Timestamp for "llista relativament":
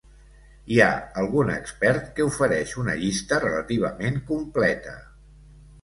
3.05-4.21